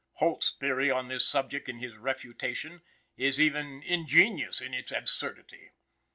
[0.13, 2.81] Holt's theory on this subject in his "Refutation"
[3.17, 5.73] is even ingenious in its absurdity.